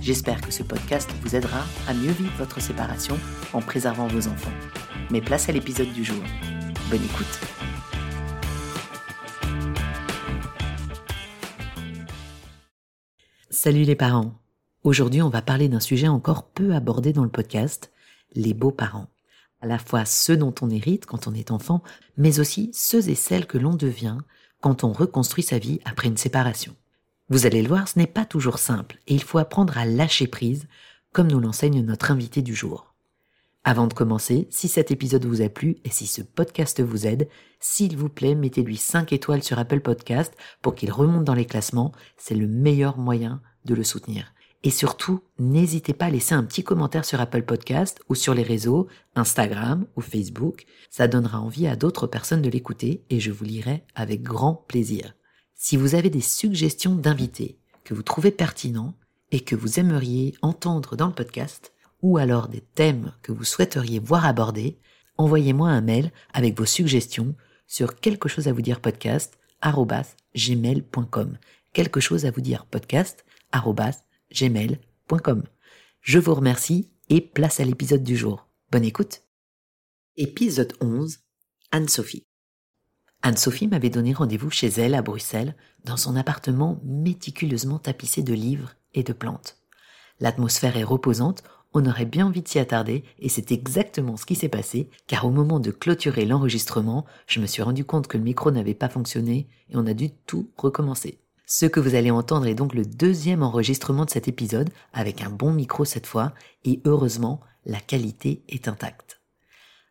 [0.00, 3.18] J'espère que ce podcast vous aidera à mieux vivre votre séparation
[3.52, 4.52] en préservant vos enfants.
[5.10, 6.22] Mais place à l'épisode du jour.
[6.88, 7.40] Bonne écoute.
[13.50, 14.34] Salut les parents.
[14.84, 17.90] Aujourd'hui, on va parler d'un sujet encore peu abordé dans le podcast,
[18.34, 19.08] les beaux-parents.
[19.60, 21.82] À la fois ceux dont on hérite quand on est enfant,
[22.16, 24.18] mais aussi ceux et celles que l'on devient
[24.60, 26.76] quand on reconstruit sa vie après une séparation.
[27.30, 30.26] Vous allez le voir, ce n'est pas toujours simple et il faut apprendre à lâcher
[30.26, 30.66] prise,
[31.12, 32.94] comme nous l'enseigne notre invité du jour.
[33.64, 37.28] Avant de commencer, si cet épisode vous a plu et si ce podcast vous aide,
[37.60, 41.92] s'il vous plaît, mettez-lui 5 étoiles sur Apple Podcast pour qu'il remonte dans les classements,
[42.16, 44.32] c'est le meilleur moyen de le soutenir.
[44.64, 48.42] Et surtout, n'hésitez pas à laisser un petit commentaire sur Apple Podcast ou sur les
[48.42, 50.64] réseaux, Instagram ou Facebook.
[50.88, 55.17] Ça donnera envie à d'autres personnes de l'écouter et je vous lirai avec grand plaisir.
[55.60, 58.94] Si vous avez des suggestions d'invités que vous trouvez pertinents
[59.32, 63.98] et que vous aimeriez entendre dans le podcast, ou alors des thèmes que vous souhaiteriez
[63.98, 64.78] voir abordés,
[65.16, 67.34] envoyez-moi un mail avec vos suggestions
[67.66, 69.36] sur quelque chose à vous dire podcast
[70.36, 71.36] gmail.com
[71.72, 73.24] quelque chose à vous dire podcast
[74.32, 75.42] gmail.com
[76.00, 78.46] Je vous remercie et place à l'épisode du jour.
[78.70, 79.22] Bonne écoute.
[80.16, 81.18] Épisode 11
[81.72, 82.27] Anne-Sophie.
[83.22, 88.74] Anne-Sophie m'avait donné rendez-vous chez elle à Bruxelles, dans son appartement méticuleusement tapissé de livres
[88.94, 89.56] et de plantes.
[90.20, 91.42] L'atmosphère est reposante,
[91.74, 95.26] on aurait bien envie de s'y attarder, et c'est exactement ce qui s'est passé, car
[95.26, 98.88] au moment de clôturer l'enregistrement, je me suis rendu compte que le micro n'avait pas
[98.88, 101.18] fonctionné, et on a dû tout recommencer.
[101.46, 105.30] Ce que vous allez entendre est donc le deuxième enregistrement de cet épisode, avec un
[105.30, 106.32] bon micro cette fois,
[106.64, 109.20] et heureusement, la qualité est intacte.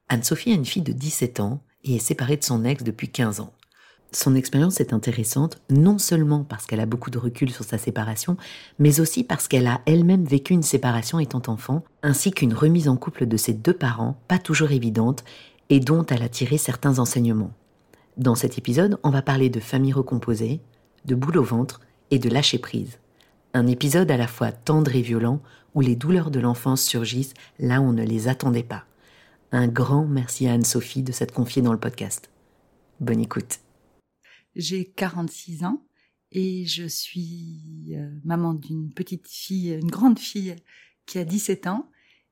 [0.09, 3.40] Anne-Sophie a une fille de 17 ans, et est séparée de son ex depuis 15
[3.40, 3.53] ans.
[4.14, 8.38] Son expérience est intéressante non seulement parce qu'elle a beaucoup de recul sur sa séparation,
[8.80, 12.96] mais aussi parce qu'elle a elle-même vécu une séparation étant enfant, ainsi qu'une remise en
[12.96, 15.25] couple de ses deux parents, pas toujours évidente,
[15.70, 17.52] et dont elle a tiré certains enseignements.
[18.16, 20.62] Dans cet épisode, on va parler de famille recomposée,
[21.06, 23.00] de boule au ventre et de lâcher prise.
[23.54, 25.42] Un épisode à la fois tendre et violent
[25.75, 28.86] où les douleurs de l'enfance surgissent là où on ne les attendait pas.
[29.53, 32.30] Un grand merci à Anne-Sophie de s'être confiée dans le podcast.
[33.00, 33.59] Bonne écoute.
[34.56, 35.88] J'ai 46 ans
[36.34, 40.57] et je suis euh, maman d'une petite fille, une grande fille
[41.06, 41.90] qui a 17 ans.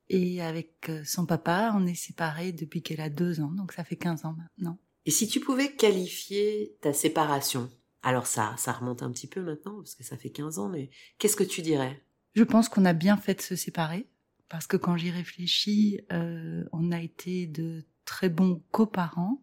[0.10, 3.86] Et avec euh, son papa, on est séparés depuis qu'elle a deux ans, donc ça
[3.86, 4.78] fait 15 ans maintenant.
[5.06, 7.72] Et si tu pouvais qualifier ta séparation,
[8.04, 10.90] alors ça, ça remonte un petit peu maintenant, parce que ça fait 15 ans, mais
[11.18, 12.04] qu'est-ce que tu dirais?
[12.36, 14.10] Je pense qu'on a bien fait de se séparer
[14.50, 19.42] parce que quand j'y réfléchis, euh, on a été de très bons coparents,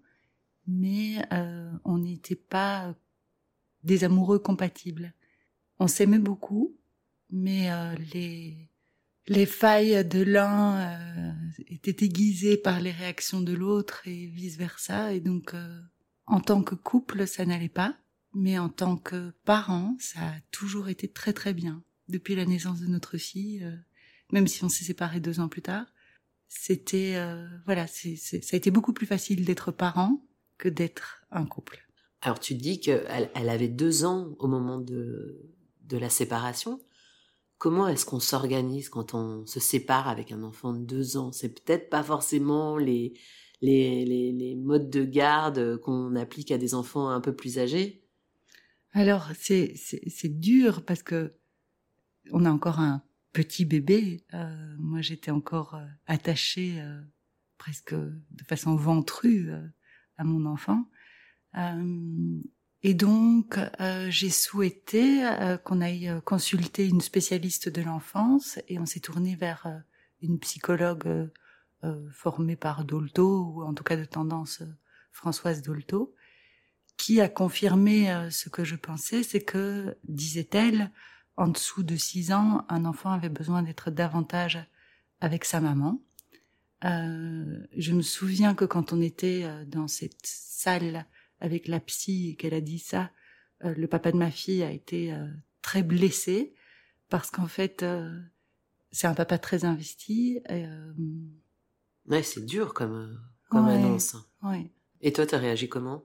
[0.67, 2.95] mais euh, on n'était pas
[3.83, 5.15] des amoureux compatibles.
[5.79, 6.77] On s'aimait beaucoup,
[7.31, 8.69] mais euh, les
[9.29, 11.33] les failles de l'un euh,
[11.69, 15.81] étaient aiguisées par les réactions de l'autre et vice versa, et donc euh,
[16.27, 17.97] en tant que couple, ça n'allait pas,
[18.35, 22.81] mais en tant que parents, ça a toujours été très très bien depuis la naissance
[22.81, 23.65] de notre fille.
[24.33, 25.87] Même si on s'est séparés deux ans plus tard,
[26.49, 30.27] c'était euh, voilà, c'est, ça a été beaucoup plus facile d'être parent
[30.59, 31.87] que d'être un couple.
[32.21, 35.41] Alors tu dis qu'elle elle avait deux ans au moment de,
[35.85, 36.81] de la séparation.
[37.59, 41.31] Comment est-ce qu'on s'organise quand on se sépare avec un enfant de deux ans?
[41.31, 43.15] C'est peut-être pas forcément les,
[43.61, 48.05] les, les, les modes de garde qu'on applique à des enfants un peu plus âgés.
[48.93, 51.35] Alors c'est, c'est, c'est dur parce que
[52.31, 53.03] on a encore un
[53.33, 57.01] petit bébé, euh, moi j'étais encore euh, attachée euh,
[57.59, 59.67] presque de façon ventrue euh,
[60.17, 60.85] à mon enfant.
[61.57, 62.41] Euh,
[62.85, 63.61] et donc
[64.09, 65.23] j'ai souhaité
[65.65, 69.69] qu'on aille consulter une spécialiste de l'enfance et on s'est tourné vers
[70.21, 71.31] une psychologue
[72.11, 74.65] formée par Dolto, ou en tout cas de tendance
[75.13, 76.13] Françoise Dolto,
[76.97, 80.91] qui a confirmé ce que je pensais, c'est que, disait-elle,
[81.37, 84.65] en dessous de 6 ans, un enfant avait besoin d'être davantage
[85.21, 86.03] avec sa maman.
[86.85, 91.07] Euh, je me souviens que quand on était dans cette salle
[91.41, 93.11] avec la psy et qu'elle a dit ça,
[93.65, 95.27] euh, le papa de ma fille a été euh,
[95.61, 96.55] très blessé
[97.09, 98.19] parce qu'en fait, euh,
[98.91, 100.41] c'est un papa très investi.
[100.49, 100.65] Et,
[102.07, 103.21] ouais, c'est dur comme,
[103.51, 104.17] comme annonce.
[104.43, 104.71] Ouais.
[105.01, 106.05] Et toi, t'as réagi comment?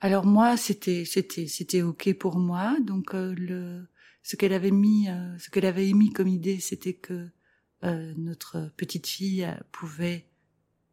[0.00, 2.76] Alors moi, c'était c'était c'était ok pour moi.
[2.80, 3.86] Donc le
[4.22, 5.08] ce qu'elle avait mis,
[5.38, 7.28] ce qu'elle avait émis comme idée, c'était que
[7.82, 10.30] notre petite fille pouvait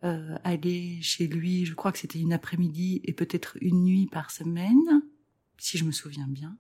[0.04, 4.30] euh, aller chez lui, je crois que c'était une après-midi et peut-être une nuit par
[4.30, 5.01] semaine,
[5.57, 6.56] si je me souviens bien.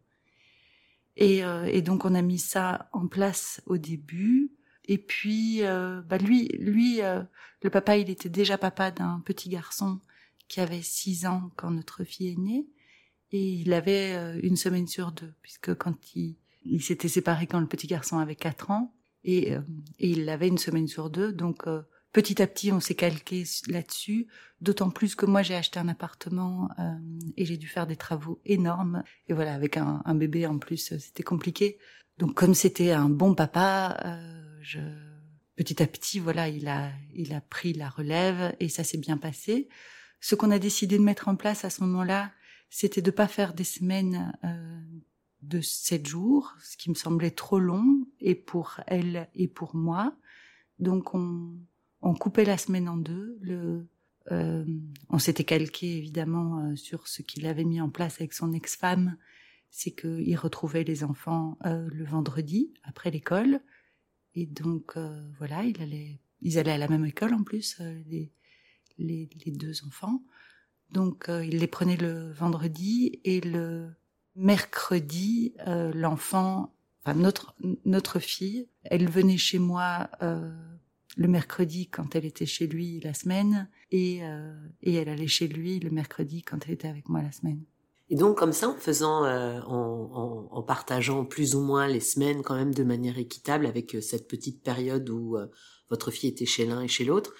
[1.17, 4.51] Et, euh, et, donc on a mis ça en place au début.
[4.85, 7.21] Et puis, euh, bah lui, lui, euh,
[7.61, 9.99] le papa, il était déjà papa d'un petit garçon
[10.47, 12.67] qui avait six ans quand notre fille est née,
[13.31, 16.35] et il avait euh, une semaine sur deux, puisque quand il,
[16.65, 19.51] il s'était séparé quand le petit garçon avait quatre ans, et,
[19.99, 21.65] et il avait une semaine sur deux, donc
[22.17, 24.27] petit à petit, on s'est calqué là-dessus.
[24.59, 26.95] D'autant plus que moi, j'ai acheté un appartement euh,
[27.35, 29.03] et j'ai dû faire des travaux énormes.
[29.27, 31.77] Et voilà, avec un, bébé en plus, euh, c'était compliqué.
[32.17, 34.79] Donc, comme c'était un bon papa, euh, je...
[35.55, 39.17] petit à petit, voilà, il a, il a pris la relève et ça s'est bien
[39.17, 39.69] passé.
[40.19, 42.31] Ce qu'on a décidé de mettre en place à ce moment-là,
[42.69, 44.33] c'était de pas faire des semaines
[45.41, 50.15] de sept jours, ce qui me semblait trop long, et pour elle et pour moi.
[50.79, 51.55] Donc, on,
[52.01, 53.37] on coupait la semaine en deux.
[53.41, 53.87] Le,
[54.31, 54.65] euh,
[55.09, 59.17] on s'était calqué évidemment euh, sur ce qu'il avait mis en place avec son ex-femme,
[59.69, 63.61] c'est qu'il retrouvait les enfants euh, le vendredi après l'école,
[64.35, 64.97] et donc
[65.39, 67.81] voilà, ils allaient à la même école en plus,
[68.97, 70.21] les, deux enfants.
[70.91, 73.89] Donc il les prenait le vendredi et le
[74.35, 75.53] mercredi,
[75.93, 76.73] l'enfant,
[77.03, 80.09] enfin notre notre fille, elle venait chez moi
[81.17, 85.47] le mercredi quand elle était chez lui la semaine et, euh, et elle allait chez
[85.47, 87.63] lui le mercredi quand elle était avec moi la semaine.
[88.09, 92.41] Et donc comme ça, en faisant, euh, en, en, partageant plus ou moins les semaines
[92.41, 95.37] quand même de manière équitable avec euh, cette petite période où
[95.89, 97.33] votre fille était chez l'un et chez l'autre,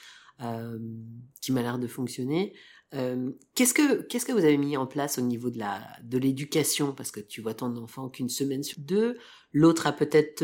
[1.42, 2.54] qui m'a l'air de fonctionner.
[2.92, 6.94] qu'est-ce que que vous avez mis en place au niveau de la de l'éducation?
[6.94, 9.18] Parce que tu vois ton enfant qu'une semaine sur deux,
[9.52, 10.44] l'autre a peut-être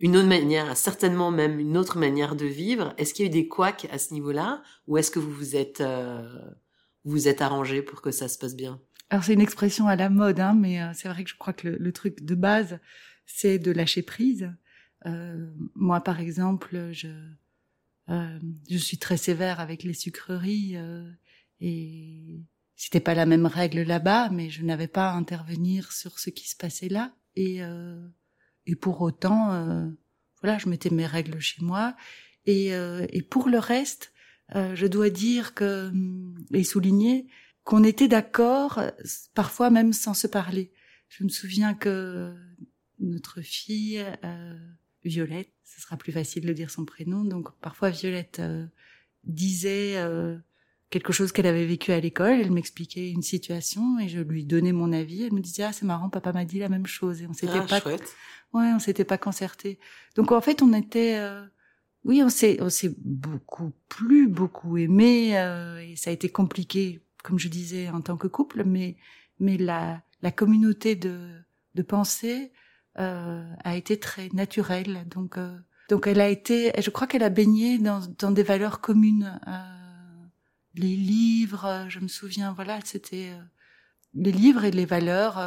[0.00, 2.94] une autre manière, certainement même une autre manière de vivre.
[2.96, 5.56] Est-ce qu'il y a eu des couacs à ce niveau-là, ou est-ce que vous vous
[5.56, 6.26] êtes euh,
[7.04, 8.80] vous êtes arrangé pour que ça se passe bien?
[9.10, 11.52] Alors c'est une expression à la mode, hein, mais euh, c'est vrai que je crois
[11.52, 12.78] que le, truc de base,
[13.26, 14.50] c'est de lâcher prise.
[15.06, 17.08] Euh, moi, par exemple, je
[18.10, 20.76] je suis très sévère avec les sucreries
[21.60, 22.40] et
[22.76, 26.48] c'était pas la même règle là-bas, mais je n'avais pas à intervenir sur ce qui
[26.48, 27.62] se passait là et
[28.66, 29.88] et pour autant, euh,
[30.42, 31.96] voilà, je mettais mes règles chez moi.
[32.46, 34.12] Et, euh, et pour le reste,
[34.54, 35.92] euh, je dois dire que
[36.52, 37.26] et souligner
[37.64, 38.80] qu'on était d'accord,
[39.34, 40.72] parfois même sans se parler.
[41.08, 42.32] Je me souviens que
[43.00, 44.04] notre fille
[45.04, 48.42] Violette, ce sera plus facile de dire son prénom, donc parfois Violette
[49.24, 49.96] disait
[50.90, 54.72] quelque chose qu'elle avait vécu à l'école, elle m'expliquait une situation et je lui donnais
[54.72, 55.22] mon avis.
[55.22, 57.52] Elle me disait ah c'est marrant, papa m'a dit la même chose et on s'était
[57.54, 58.14] ah, pas chouette.
[58.52, 59.78] Ouais, on s'était pas concerté.
[60.16, 61.46] Donc en fait, on était, euh,
[62.04, 67.00] oui, on s'est, on s'est beaucoup plus, beaucoup aimé, euh, et ça a été compliqué,
[67.22, 68.96] comme je disais, en tant que couple, mais
[69.38, 71.30] mais la la communauté de
[71.76, 75.06] de pensée euh, a été très naturelle.
[75.08, 75.38] Donc
[75.88, 79.40] donc elle a été, je crois qu'elle a baigné dans dans des valeurs communes.
[80.74, 83.32] les livres, je me souviens, voilà, c'était
[84.14, 85.38] les livres et les valeurs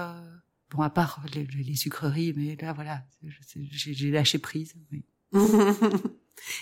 [0.74, 4.74] Bon, à part les, sucreries, mais là, voilà, j'ai lâché prise.
[4.92, 5.06] Oui.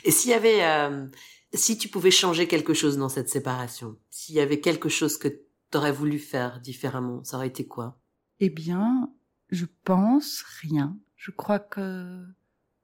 [0.04, 1.08] Et s'il y avait, euh,
[1.54, 5.30] si tu pouvais changer quelque chose dans cette séparation, s'il y avait quelque chose que
[5.30, 8.02] tu aurais voulu faire différemment, ça aurait été quoi?
[8.42, 9.10] Eh bien,
[9.52, 10.98] je pense rien.
[11.16, 12.26] Je crois que,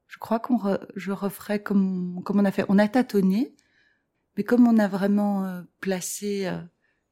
[0.08, 0.60] je crois qu'on,
[0.96, 2.66] je referais comme, comme on a fait.
[2.70, 3.56] On a tâtonné,
[4.36, 6.62] mais comme on a vraiment euh, placé euh,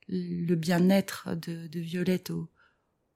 [0.08, 2.32] le bien-être de, Violette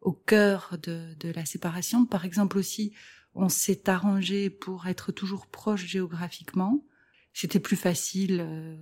[0.02, 2.06] au, cœur de, de la séparation.
[2.06, 2.94] Par exemple aussi,
[3.36, 6.84] on s'est arrangé pour être toujours proche géographiquement.
[7.34, 8.78] C'était plus facile euh,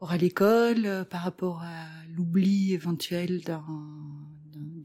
[0.00, 3.42] à l'école euh, par rapport à l'oubli éventuel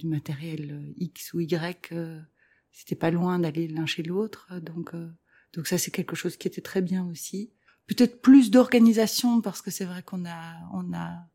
[0.04, 1.92] du matériel euh, X ou Y.
[1.94, 2.22] Euh,
[2.72, 4.94] C'était pas loin d'aller l'un chez l'autre, donc
[5.54, 7.52] donc ça c'est quelque chose qui était très bien aussi.
[7.88, 11.28] peut-être plus d'organisation parce que c'est vrai qu'on a on a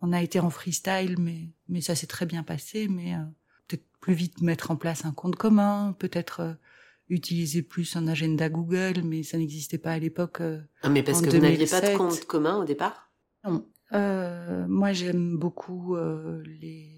[0.00, 3.24] on a été en freestyle mais mais ça s'est très bien passé mais euh,
[3.66, 6.54] peut-être plus vite mettre en place un compte commun peut-être euh,
[7.08, 11.20] utiliser plus un agenda Google mais ça n'existait pas à l'époque euh, ah, mais parce
[11.20, 13.10] que vous n'aviez pas de compte commun au départ?
[13.44, 13.66] Non
[14.68, 15.96] moi j'aime beaucoup
[16.44, 16.97] les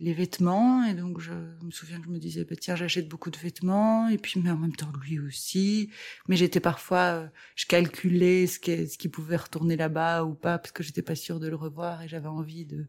[0.00, 3.30] les vêtements et donc je me souviens que je me disais bah, tiens j'achète beaucoup
[3.30, 5.90] de vêtements et puis mais en même temps lui aussi.
[6.28, 10.58] Mais j'étais parfois euh, je calculais ce qui ce qui pouvait retourner là-bas ou pas
[10.58, 12.86] parce que j'étais pas sûre de le revoir et j'avais envie de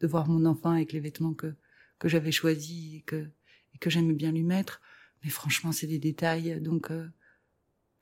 [0.00, 1.54] de voir mon enfant avec les vêtements que
[1.98, 3.28] que j'avais choisis et que
[3.74, 4.80] et que j'aimais bien lui mettre.
[5.24, 6.60] Mais franchement c'est des détails.
[6.60, 7.08] Donc euh,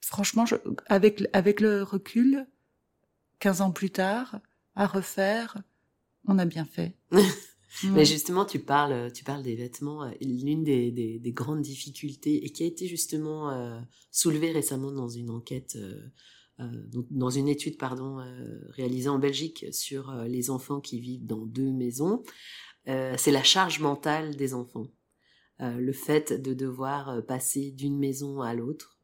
[0.01, 2.47] franchement je, avec avec le recul
[3.41, 4.41] 15 ans plus tard
[4.77, 5.59] à refaire
[6.27, 6.97] on a bien fait
[7.85, 10.05] Mais justement, tu parles, tu parles des vêtements.
[10.05, 13.81] Euh, l'une des, des, des, grandes difficultés et qui a été justement euh,
[14.11, 16.01] soulevée récemment dans une enquête, euh,
[16.61, 21.45] euh dans une étude pardon euh, réalisée en Belgique sur les enfants qui vivent dans
[21.45, 22.23] deux maisons,
[22.87, 24.87] c'est la charge mentale des enfants.
[25.59, 29.01] le fait de devoir passer d'une maison à l'autre.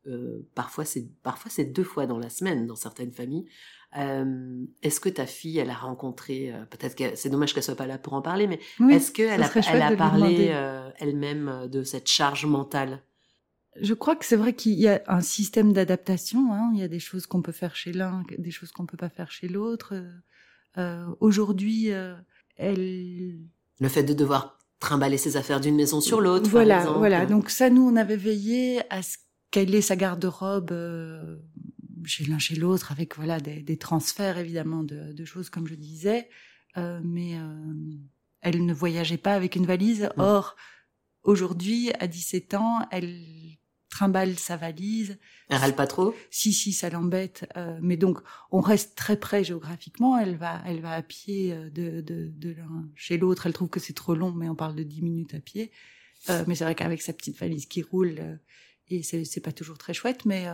[0.55, 3.47] parfois, c'est parfois c'est deux fois dans la semaine dans certaines familles.
[3.99, 7.77] Euh, est-ce que ta fille, elle a rencontré, euh, peut-être que c'est dommage qu'elle soit
[7.77, 8.59] pas là pour en parler, mais
[8.91, 13.03] est-ce qu'elle a, elle a parlé euh, elle-même de cette charge mentale?
[13.81, 16.53] Je crois que c'est vrai qu'il y a un système d'adaptation.
[16.53, 16.71] Hein.
[16.75, 19.09] Il y a des choses qu'on peut faire chez l'un, des choses qu'on peut pas
[19.09, 19.95] faire chez l'autre.
[21.21, 21.89] Aujourd'hui,
[22.57, 23.39] elle.
[23.81, 26.51] Le fait de devoir trimballer ses affaires d'une maison sur l'autre.
[26.51, 27.25] Voilà, voilà.
[27.25, 29.17] Donc ça, nous, on avait veillé à ce
[29.51, 30.71] qu'elle ait sa garde-robe
[32.05, 35.75] chez l'un chez l'autre avec voilà des, des, transferts évidemment de, de, choses comme je
[35.75, 36.29] disais.
[36.77, 37.73] Euh, mais euh,
[38.41, 40.09] elle ne voyageait pas avec une valise.
[40.17, 40.57] Or
[41.23, 43.25] aujourd'hui à 17 ans elle
[43.89, 45.19] trimballe sa valise.
[45.49, 46.15] Elle râle pas trop?
[46.31, 50.19] Si si ça l'embête euh, mais donc on reste très près géographiquement.
[50.19, 53.47] Elle va elle va à pied de de, de l'un chez l'autre.
[53.47, 55.71] Elle trouve que c'est trop long mais on parle de 10 minutes à pied.
[56.31, 58.37] Euh, mais c'est vrai qu'avec sa petite valise qui roule euh,
[58.89, 60.47] et c'est c'est pas toujours très chouette mais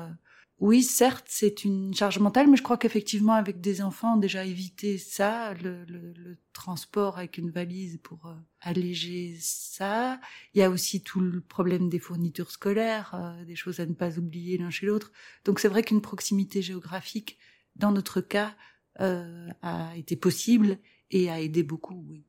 [0.60, 4.98] oui, certes, c'est une charge mentale, mais je crois qu'effectivement, avec des enfants, déjà éviter
[4.98, 10.20] ça, le, transport avec une valise pour euh, alléger ça.
[10.54, 13.92] Il y a aussi tout le problème des fournitures scolaires, euh, des choses à ne
[13.92, 15.12] pas oublier l'un chez l'autre.
[15.44, 17.38] Donc c'est vrai qu'une proximité géographique,
[17.76, 18.56] dans notre cas,
[18.98, 20.78] euh, a été possible
[21.12, 22.24] et a aidé beaucoup, oui.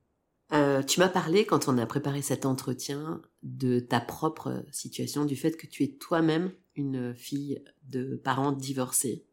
[0.86, 5.56] Tu m'as parlé, quand on a préparé cet entretien, de ta propre situation, du fait
[5.56, 9.26] que tu es toi-même une fille de parents divorcés.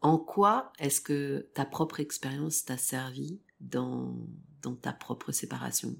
[0.00, 4.16] En quoi est-ce que ta propre expérience t'a servi dans,
[4.62, 5.96] dans ta propre séparation?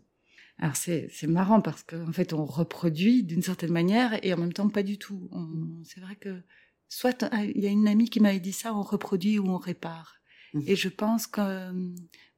[0.58, 4.68] Alors c'est marrant parce qu'en fait on reproduit d'une certaine manière et en même temps
[4.68, 5.30] pas du tout.
[5.84, 6.42] C'est vrai que
[6.88, 10.16] soit il y a une amie qui m'avait dit ça, on reproduit ou on répare.
[10.52, 10.60] Mmh.
[10.66, 11.72] Et je pense que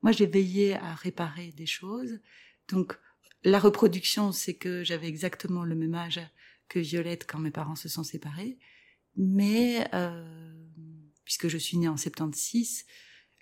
[0.02, 2.20] moi j'ai veillé à réparer des choses.
[2.68, 2.96] Donc
[3.44, 6.20] la reproduction, c'est que j'avais exactement le même âge
[6.68, 8.58] que Violette quand mes parents se sont séparés.
[9.16, 10.24] Mais euh,
[11.24, 12.86] puisque je suis née en 76,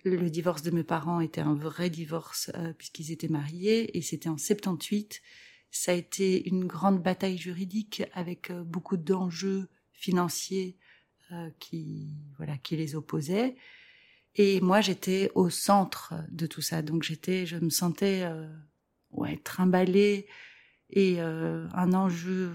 [0.03, 4.29] le divorce de mes parents était un vrai divorce euh, puisqu'ils étaient mariés et c'était
[4.29, 5.21] en 78.
[5.69, 10.77] Ça a été une grande bataille juridique avec euh, beaucoup d'enjeux financiers
[11.59, 13.55] qui voilà qui les opposaient.
[14.35, 18.29] Et moi j'étais au centre de tout ça, donc j'étais, je me sentais
[19.11, 20.27] ouais trimballée
[20.89, 22.51] et un enjeu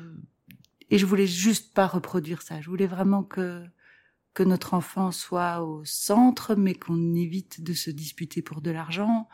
[0.90, 2.60] et je voulais juste pas reproduire ça.
[2.60, 3.64] Je voulais vraiment que
[4.34, 9.28] que notre enfant soit au centre, mais qu'on évite de se disputer pour de l'argent.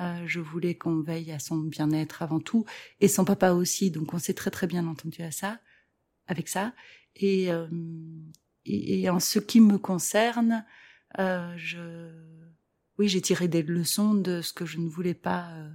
[0.00, 2.64] Euh, je voulais qu'on veille à son bien-être avant tout,
[3.00, 3.92] et son papa aussi.
[3.92, 5.60] Donc on s'est très très bien entendu à ça,
[6.26, 6.74] avec ça.
[7.14, 7.68] Et, euh,
[8.64, 10.64] et, en ce qui me concerne,
[11.18, 12.10] euh, je,
[12.98, 15.70] oui, j'ai tiré des leçons de ce que je ne voulais pas euh,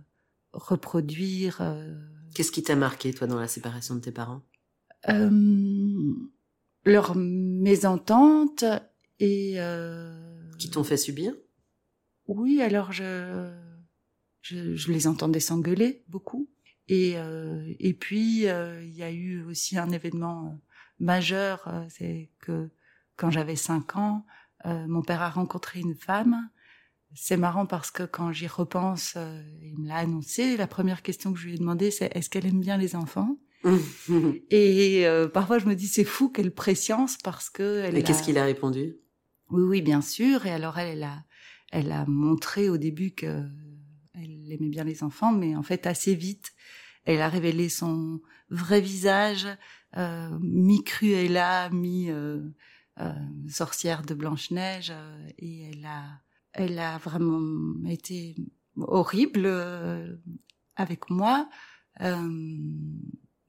[0.54, 1.58] reproduire.
[1.62, 1.96] Euh.
[2.34, 4.42] Qu'est-ce qui t'a marqué toi dans la séparation de tes parents?
[5.10, 6.14] Euh,
[6.84, 8.64] leur mésentente
[9.20, 11.34] et euh, qui t'ont fait subir?
[12.28, 13.52] Oui, alors je,
[14.42, 16.50] je, je les entendais s'engueuler beaucoup
[16.88, 20.60] et euh, et puis euh, il y a eu aussi un événement
[21.00, 22.70] majeur, c'est que
[23.16, 24.26] quand j'avais cinq ans,
[24.66, 26.50] mon père a rencontré une femme.
[27.14, 29.18] C'est marrant parce que quand j'y repense,
[29.62, 30.58] il me l'a annoncé.
[30.58, 33.38] La première question que je lui ai demandé, c'est est-ce qu'elle aime bien les enfants?
[34.50, 37.84] et euh, parfois, je me dis, c'est fou quelle préscience parce que.
[37.86, 38.98] Elle et qu'est-ce qu'il a répondu?
[39.50, 40.46] Oui, oui, bien sûr.
[40.46, 41.24] Et alors, elle, elle a,
[41.72, 43.44] elle a montré au début que
[44.14, 46.54] elle aimait bien les enfants, mais en fait, assez vite,
[47.04, 49.48] elle a révélé son vrai visage,
[49.98, 52.42] euh, mi-cruella, mi, euh,
[53.50, 54.94] sorcière de Blanche Neige
[55.38, 56.22] et elle a
[56.54, 57.42] elle a vraiment
[57.90, 58.38] été
[58.78, 59.46] horrible
[60.78, 61.50] avec moi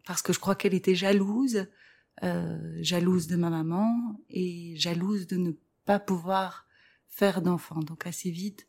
[0.06, 1.66] parce que je crois qu'elle était jalouse,
[2.80, 5.52] jalouse de ma maman et jalouse de ne
[5.84, 6.66] pas pouvoir
[7.08, 7.80] faire d'enfant.
[7.80, 8.66] Donc assez vite,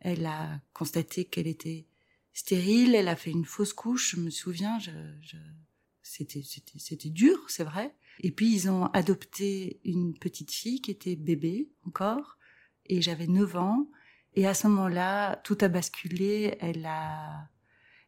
[0.00, 1.86] elle a constaté qu'elle était
[2.32, 5.36] stérile, elle a fait une fausse couche, je me souviens, je, je...
[6.02, 7.94] c'était c'était c'était dur, c'est vrai.
[8.20, 12.38] Et puis ils ont adopté une petite fille qui était bébé encore
[12.86, 13.88] et j'avais 9 ans
[14.34, 17.48] et à ce moment-là, tout a basculé, elle a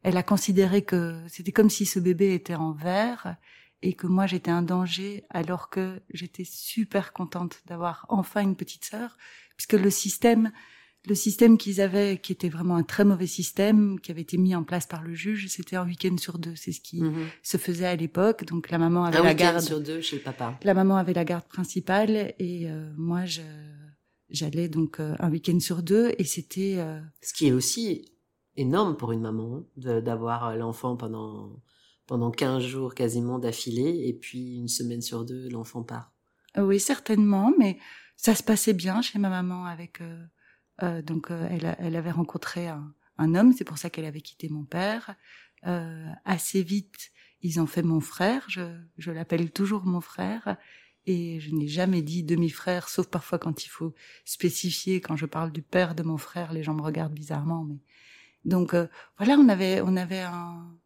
[0.02, 3.36] elle a considéré que c'était comme si ce bébé était en verre
[3.82, 8.84] et que moi j'étais un danger alors que j'étais super contente d'avoir enfin une petite
[8.84, 9.16] sœur
[9.56, 10.52] puisque le système
[11.08, 14.54] le système qu'ils avaient, qui était vraiment un très mauvais système, qui avait été mis
[14.54, 16.54] en place par le juge, c'était un week-end sur deux.
[16.54, 17.26] C'est ce qui mhm.
[17.42, 18.44] se faisait à l'époque.
[18.44, 20.58] Donc la maman avait la garde sur deux chez le papa.
[20.62, 23.42] La maman avait la garde principale et euh, moi je
[24.30, 26.76] j'allais donc euh, un week-end sur deux et c'était.
[26.78, 28.11] Euh, ce qui est aussi
[28.56, 31.62] énorme pour une maman d'avoir l'enfant pendant
[32.06, 36.12] pendant 15 jours quasiment d'affilée et puis une semaine sur deux l'enfant part.
[36.58, 37.78] Oui certainement, mais
[38.16, 40.00] ça se passait bien chez ma maman avec
[40.82, 44.20] euh, donc euh, elle, elle, avait rencontré un, un homme, c'est pour ça qu'elle avait
[44.20, 45.14] quitté mon père.
[45.66, 48.44] Euh, assez vite, ils ont fait mon frère.
[48.48, 48.62] Je,
[48.98, 50.56] je l'appelle toujours mon frère.
[51.04, 53.92] Et je n'ai jamais dit demi-frère, sauf parfois quand il faut
[54.24, 55.00] spécifier.
[55.00, 57.64] Quand je parle du père de mon frère, les gens me regardent bizarrement.
[57.64, 57.80] Mais
[58.44, 58.74] donc
[59.18, 60.76] voilà, on avait, on avait un,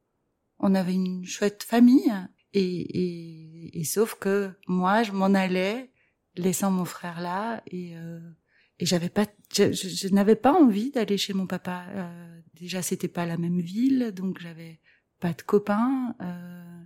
[0.59, 2.13] on avait une chouette famille.
[2.53, 5.91] Et, et, et sauf que moi, je m'en allais,
[6.37, 7.63] laissant mon frère là.
[7.67, 7.95] Et
[8.79, 13.09] et j'avais pas je, je, n'avais pas envie d'aller chez mon papa euh, déjà c'était
[13.09, 14.81] pas la même ville donc j'avais
[15.21, 16.83] pas de copains euh,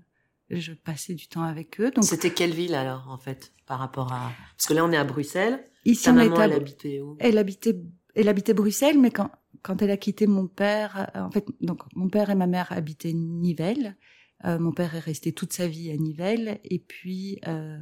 [0.51, 4.13] je passais du temps avec eux donc c'était quelle ville alors en fait par rapport
[4.13, 7.17] à parce que là on est à Bruxelles ici Ta maman, elle habitait où?
[7.19, 7.81] elle habitait
[8.15, 9.31] elle habitait Bruxelles mais quand
[9.63, 12.73] quand elle a quitté mon père euh, en fait donc mon père et ma mère
[12.73, 13.97] habitaient Nivelles
[14.45, 17.79] euh, mon père est resté toute sa vie à Nivelles et puis euh,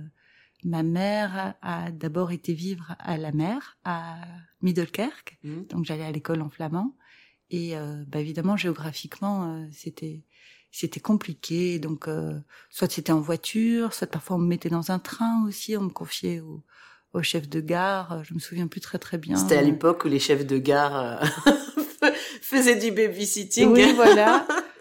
[0.64, 4.16] ma mère a d'abord été vivre à la mer, à
[4.62, 5.62] Middelkerk, mmh.
[5.70, 6.96] donc j'allais à l'école en flamand.
[7.50, 10.24] Et euh, bah évidemment, géographiquement, euh, c'était
[10.70, 11.78] c'était compliqué.
[11.78, 15.76] Donc, euh, soit c'était en voiture, soit parfois on me mettait dans un train aussi.
[15.76, 16.62] On me confiait au,
[17.14, 18.22] au chef de gare.
[18.24, 19.36] Je me souviens plus très très bien.
[19.36, 21.22] C'était à l'époque où les chefs de gare
[22.40, 23.68] faisaient du babysitting.
[23.68, 24.46] Oui, voilà.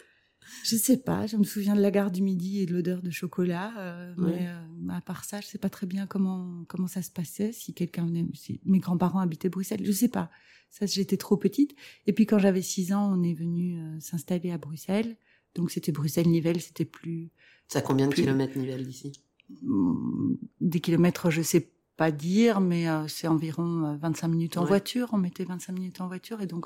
[0.70, 3.10] Je sais pas, je me souviens de la gare du midi et de l'odeur de
[3.10, 7.02] chocolat, euh, mais euh, à part ça, je sais pas très bien comment comment ça
[7.02, 7.54] se passait.
[7.54, 10.30] Si quelqu'un venait, si mes grands-parents habitaient Bruxelles, je sais pas.
[10.70, 11.74] Ça, j'étais trop petite.
[12.06, 15.16] Et puis quand j'avais six ans, on est venu euh, s'installer à Bruxelles.
[15.56, 17.30] Donc c'était Bruxelles-Nivelles, c'était plus.
[17.70, 19.14] Ça combien de kilomètres Nivelles d'ici?
[19.62, 25.12] Hmm, Des kilomètres, je sais pas dire, mais c'est environ 25 minutes en voiture.
[25.14, 26.66] On mettait 25 minutes en voiture et donc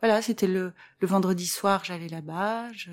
[0.00, 2.72] voilà, c'était le, le vendredi soir, j'allais là-bas.
[2.72, 2.90] Je...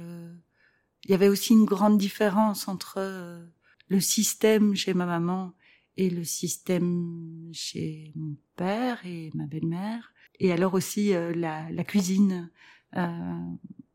[1.05, 3.45] Il y avait aussi une grande différence entre euh,
[3.89, 5.53] le système chez ma maman
[5.97, 10.13] et le système chez mon père et ma belle-mère.
[10.39, 12.49] Et alors aussi euh, la, la, cuisine.
[12.95, 13.37] Euh,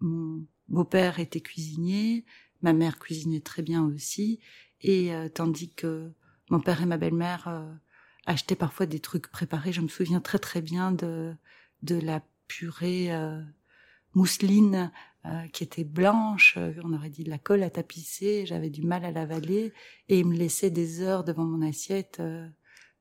[0.00, 2.24] mon beau-père était cuisinier,
[2.62, 4.40] ma mère cuisinait très bien aussi.
[4.80, 6.12] Et euh, tandis que
[6.50, 7.68] mon père et ma belle-mère
[8.26, 11.34] achetaient parfois des trucs préparés, je me souviens très très bien de
[11.82, 13.40] de la purée euh,
[14.14, 14.90] mousseline
[15.26, 18.82] euh, qui était blanche, euh, on aurait dit de la colle à tapisser, j'avais du
[18.82, 19.72] mal à l'avaler,
[20.08, 22.20] et il me laissait des heures devant mon assiette.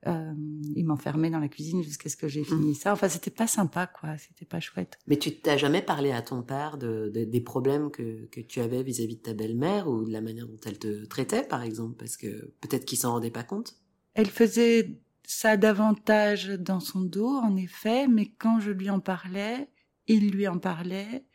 [0.05, 2.75] il m'enfermait dans la cuisine jusqu'à ce que j'ai fini mmh.
[2.75, 2.93] ça.
[2.93, 4.17] Enfin, c'était pas sympa, quoi.
[4.17, 4.99] C'était pas chouette.
[5.07, 8.83] Mais tu t'as jamais parlé à ton père de, des problèmes que, que tu avais
[8.83, 11.95] vis-à-vis -vis de ta belle-mère ou de la manière dont elle te traitait, par exemple,
[11.97, 13.75] parce que peut-être qu'il s'en rendait pas compte.
[14.13, 19.69] Elle faisait ça davantage dans son dos, en effet, mais quand je lui en parlais,
[20.07, 21.25] il lui en parlait,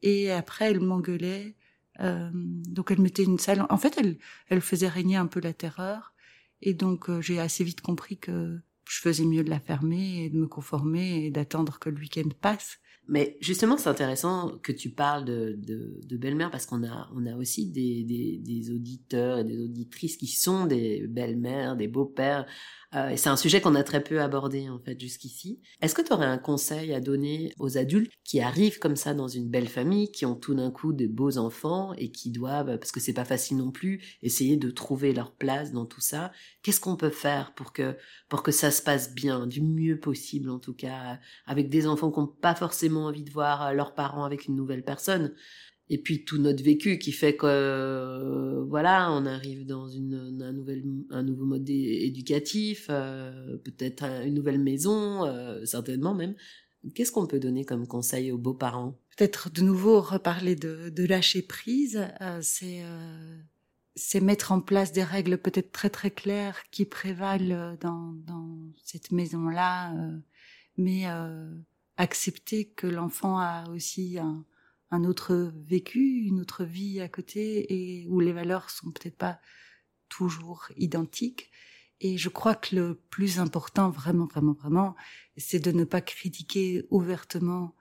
[0.00, 1.56] et après elle m'engueulait.
[2.00, 3.66] Euh, donc elle mettait une salle.
[3.68, 4.16] En fait, elle,
[4.48, 6.14] elle faisait régner un peu la terreur,
[6.62, 10.30] et donc euh, j'ai assez vite compris que je faisais mieux de la fermer et
[10.30, 12.78] de me conformer et d'attendre que le week-end passe.
[13.08, 17.34] Mais justement, c'est intéressant que tu parles de, de, belle-mère parce qu'on a, on a
[17.34, 22.46] aussi des, des, des, auditeurs et des auditrices qui sont des belles-mères, des beaux-pères.
[22.94, 25.60] Euh, c'est un sujet qu'on a très peu abordé en fait jusqu'ici.
[25.80, 29.28] Est-ce que tu aurais un conseil à donner aux adultes qui arrivent comme ça dans
[29.28, 32.92] une belle famille, qui ont tout d'un coup de beaux enfants et qui doivent, parce
[32.92, 36.32] que c'est pas facile non plus, essayer de trouver leur place dans tout ça?
[36.62, 37.96] Qu'est-ce qu'on peut faire pour que
[38.28, 42.10] pour que ça se passe bien, du mieux possible en tout cas, avec des enfants
[42.10, 45.34] qui n'ont pas forcément envie de voir leurs parents avec une nouvelle personne?
[45.90, 50.84] Et puis tout notre vécu qui fait que voilà on arrive dans une un nouvel
[51.10, 55.24] un nouveau mode éducatif peut-être une nouvelle maison
[55.64, 56.34] certainement même.
[56.94, 58.98] Qu'est-ce qu'on peut donner comme conseil aux beaux-parents?
[59.16, 62.06] Peut-être de nouveau reparler de, lâcher prise
[62.40, 62.82] c'est
[63.94, 69.12] c'est mettre en place des règles peut-être très très claires qui prévalent dans, dans cette
[69.12, 70.18] maison-là, euh,
[70.76, 71.50] mais euh,
[71.96, 74.44] accepter que l'enfant a aussi un,
[74.92, 79.40] un, autre vécu, une autre vie à côté, et où les valeurs sont peut-être pas
[80.08, 81.50] toujours identiques.
[82.00, 84.94] Et je crois que le plus important, vraiment, vraiment, vraiment,
[85.36, 87.74] c'est de ne pas critiquer ouvertement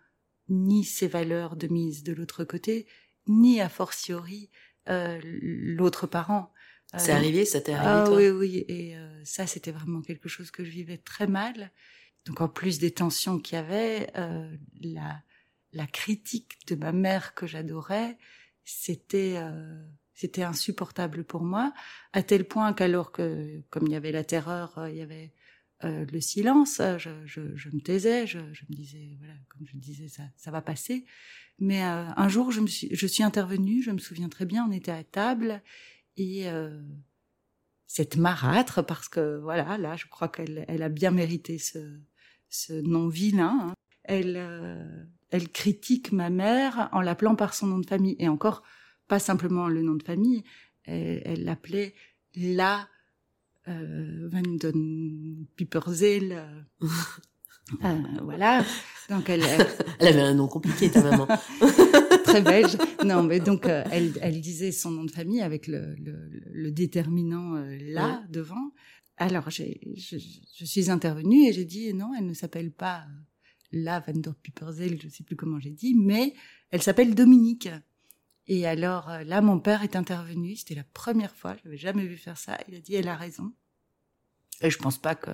[0.48, 2.88] ni ces valeurs de mise de l'autre côté,
[3.28, 4.50] ni a fortiori
[4.90, 6.52] euh, l'autre parent.
[6.98, 10.02] C'est euh, arrivé, ça t'est arrivé ah, toi Oui, oui, et euh, ça c'était vraiment
[10.02, 11.72] quelque chose que je vivais très mal.
[12.26, 14.12] Donc en plus des tensions qu'il y avait,
[14.82, 15.24] la,
[15.74, 18.18] la critique de ma mère que j'adorais,
[18.64, 19.38] c'était
[20.14, 21.74] c'était insupportable pour moi,
[22.14, 25.34] à tel point qu'alors que, comme il y avait la terreur, il y avait
[25.84, 27.10] le silence, je,
[27.72, 31.06] me taisais, je, me disais, voilà, comme je disais, ça, va passer.
[31.60, 34.66] Mais euh, un jour, je, me suis, je suis intervenue, je me souviens très bien,
[34.68, 35.62] on était à table
[36.18, 36.82] et euh,
[37.88, 43.08] cette marâtre, parce que voilà, là, je crois qu'elle elle a bien mérité ce, nom
[43.08, 43.70] vilain.
[43.70, 43.74] Hein.
[44.04, 48.64] Elle, euh, elle critique ma mère en l'appelant par son nom de famille et encore
[49.08, 50.44] pas simplement le nom de famille.
[50.84, 51.94] Elle l'appelait
[52.36, 52.88] la
[53.68, 55.46] euh, Van den.
[57.86, 58.66] Euh, voilà.
[59.10, 59.44] Donc elle,
[60.00, 61.26] elle avait un nom compliqué ta maman.
[62.24, 62.78] très belge.
[63.06, 66.72] Non, mais donc euh, elle, elle disait son nom de famille avec le, le, le
[66.72, 68.72] déterminant euh, là devant.
[69.18, 69.64] Alors je,
[69.96, 73.06] je, suis intervenue et j'ai dit non, elle ne s'appelle pas
[73.72, 76.34] la Van der Pipperzel, je sais plus comment j'ai dit, mais
[76.70, 77.70] elle s'appelle Dominique.
[78.48, 80.56] Et alors là, mon père est intervenu.
[80.56, 82.58] C'était la première fois, je n'avais jamais vu faire ça.
[82.68, 83.54] Il a dit elle a raison.
[84.62, 85.32] Et je pense pas que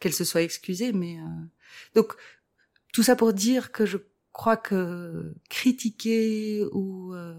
[0.00, 1.18] qu'elle se soit excusée, mais
[1.94, 2.14] donc
[2.92, 3.98] tout ça pour dire que je
[4.36, 7.34] crois que critiquer ou, euh,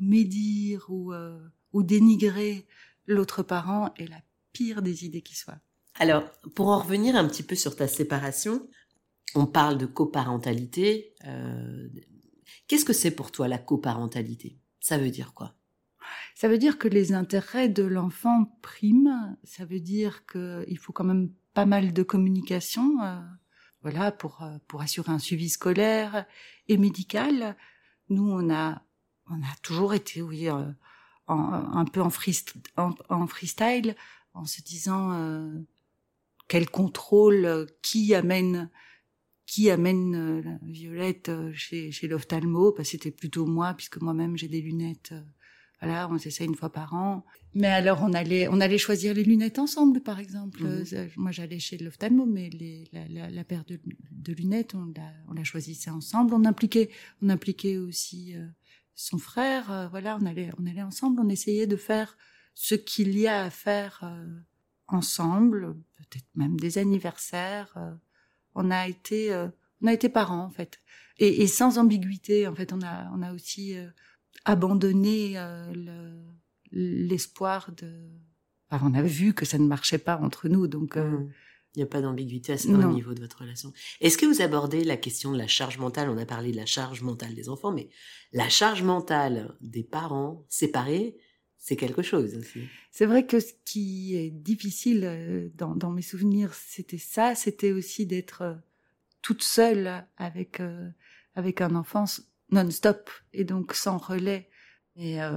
[0.00, 1.38] médire ou, euh,
[1.74, 2.66] ou dénigrer
[3.06, 4.20] l'autre parent est la
[4.52, 5.58] pire des idées qui soit.
[5.98, 8.66] Alors, pour en revenir un petit peu sur ta séparation,
[9.34, 11.14] on parle de coparentalité.
[11.26, 11.88] Euh,
[12.66, 14.58] Qu'est-ce que c'est pour toi la coparentalité?
[14.80, 15.54] Ça veut dire quoi?
[16.34, 19.36] Ça veut dire que les intérêts de l'enfant priment.
[19.44, 23.02] Ça veut dire qu'il faut quand même pas mal de communication.
[23.02, 23.20] Euh,
[23.82, 26.26] voilà, pour, euh, pour assurer un suivi scolaire
[26.68, 27.56] et médical.
[28.08, 28.82] Nous, on a,
[29.30, 33.96] on a toujours été, oui, un peu en, freestyle,
[34.34, 35.52] en se disant
[36.48, 38.70] quel contrôle, qui amène,
[39.48, 42.74] qui amène Violette chez, chez l'ophtalmo.
[42.76, 45.12] Bah, c'était plutôt moi, puisque moi-même j'ai des lunettes
[45.80, 47.24] voilà, on ça une fois par an.
[47.54, 50.62] Mais alors, on allait, on allait choisir les lunettes ensemble, par exemple.
[50.64, 50.84] Mhm.
[50.92, 53.80] Euh, moi, j'allais chez l'ophtalmo, mais les, la, la, la, paire de,
[54.10, 56.34] de lunettes, on la, on la choisissait ensemble.
[56.34, 56.90] On impliquait,
[57.22, 58.44] on impliquait aussi euh,
[58.96, 59.70] son frère.
[59.70, 61.20] Euh, voilà, on allait, on allait ensemble.
[61.20, 62.16] On essayait de faire
[62.54, 64.02] ce qu'il y a à faire
[64.88, 67.72] ensemble, peut-être même des anniversaires.
[68.58, 69.32] On a été,
[69.80, 70.80] on a été parents en fait,
[71.18, 72.46] et, et, sans ambiguïté.
[72.46, 73.76] En fait, on a, on a aussi
[74.44, 75.72] abandonner euh,
[76.72, 77.92] l'espoir de.
[78.70, 80.96] on a vu que ça ne marchait pas entre nous, donc.
[80.96, 81.32] Euh, mmh.
[81.74, 83.72] Il n'y a pas d'ambiguïté à ce niveau de votre relation.
[84.00, 86.08] Est-ce que vous abordez la question de la charge mentale?
[86.08, 87.90] On a parlé de la charge mentale des enfants, mais
[88.32, 91.18] la charge mentale des parents séparés,
[91.58, 92.62] c'est quelque chose aussi.
[92.90, 98.06] C'est vrai que ce qui est difficile euh, dans, mes souvenirs, c'était ça, c'était aussi
[98.06, 98.58] d'être
[99.20, 100.62] toute seule avec
[101.34, 102.04] avec un enfant
[102.50, 104.48] non-stop et donc sans relais.
[105.00, 105.30] Et euh,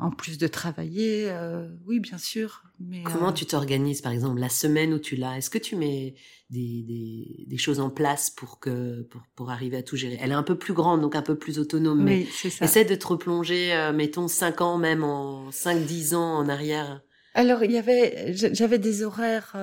[0.00, 2.62] en plus de travailler, euh, oui, bien sûr.
[2.78, 5.36] Mais comment euh, tu t'organises, par exemple, la semaine où tu l'as?
[5.36, 6.14] Est-ce que tu mets
[6.48, 10.16] des, des, des, choses en place pour que pour, pour arriver à tout gérer?
[10.20, 12.04] Elle est un peu plus grande, donc un peu plus autonome.
[12.04, 12.64] Mais ça.
[12.64, 17.02] essaie de te replonger, mettons, 5 ans même, en 5-10 ans en arrière.
[17.34, 19.56] Alors, il y avait, j'avais des horaires,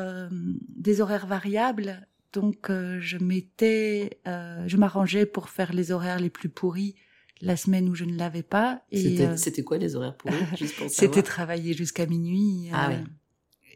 [0.76, 6.96] des horaires variables donc je mettais, je m'arrangeais pour faire les horaires les plus pourris
[7.42, 8.84] la semaine où je ne l'avais pas.
[8.92, 10.36] C'était euh, quoi les horaires pourris
[10.90, 12.70] C'était travailler jusqu'à minuit.
[12.72, 13.04] Ah, oui.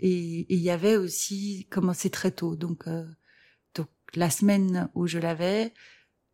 [0.04, 2.56] Et il y avait aussi commencer très tôt.
[2.56, 2.86] Donc
[3.76, 5.74] donc la semaine où je l'avais,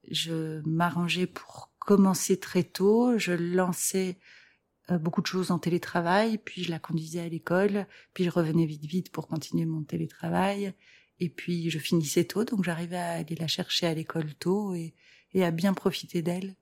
[0.09, 3.17] je m'arrangeais pour commencer très tôt.
[3.17, 4.19] Je lançais
[4.89, 8.85] beaucoup de choses en télétravail, puis je la conduisais à l'école, puis je revenais vite
[8.85, 10.73] vite pour continuer mon télétravail.
[11.19, 14.93] Et puis je finissais tôt, donc j'arrivais à aller la chercher à l'école tôt et,
[15.33, 16.55] et à bien profiter d'elle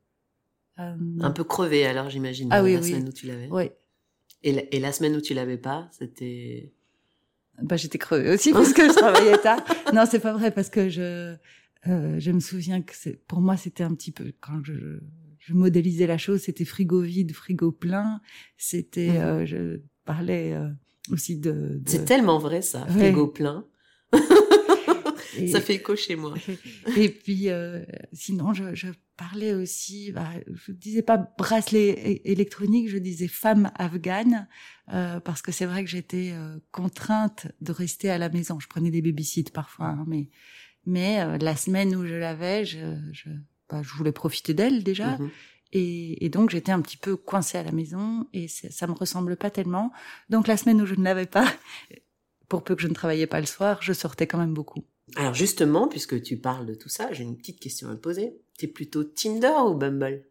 [0.77, 2.89] Un peu crevé alors, j'imagine, ah, oui, la oui.
[2.89, 3.47] semaine où tu l'avais.
[3.49, 3.69] Oui.
[4.43, 6.73] Et la, et la semaine où tu l'avais pas, c'était.
[7.61, 9.63] Bah, j'étais crevée aussi parce que je travaillais tard.
[9.93, 11.35] Non, c'est pas vrai parce que je,
[11.87, 14.99] euh, je me souviens que c'est, pour moi, c'était un petit peu quand je,
[15.39, 18.19] je modélisais la chose, c'était frigo vide, frigo plein.
[18.57, 19.17] C'était, Mhm.
[19.17, 20.67] euh, je parlais euh,
[21.11, 21.51] aussi de.
[21.79, 22.89] de- C'est tellement vrai ça, Ouais.
[23.11, 23.65] frigo plein.
[25.37, 26.33] Et- Ça fait écho chez moi.
[26.97, 32.97] Et puis, euh, sinon, je, je parlais aussi, bah, je disais pas bracelet électronique, je
[32.97, 34.47] disais femme afghane,
[34.93, 38.59] euh, parce que c'est vrai que j'étais euh, contrainte de rester à la maison.
[38.59, 40.29] Je prenais des babysites parfois, hein, mais
[40.85, 42.77] mais euh, la semaine où je l'avais, je,
[43.11, 43.29] je,
[43.69, 45.17] bah, je voulais profiter d'elle déjà.
[45.17, 45.29] Mhm.
[45.71, 49.35] Et, et donc j'étais un petit peu coincée à la maison et ça me ressemble
[49.35, 49.91] pas tellement.
[50.29, 51.51] Donc la semaine où je ne l'avais pas,
[52.47, 54.85] pour peu que je ne travaillais pas le soir, je sortais quand même beaucoup.
[55.15, 58.41] Alors justement, puisque tu parles de tout ça, j'ai une petite question à te poser.
[58.57, 60.25] T'es plutôt Tinder ou Bumble?